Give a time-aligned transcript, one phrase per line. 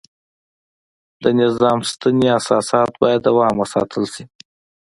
[1.23, 4.23] د نظام سنتي اساسات باید دوام وساتل شي.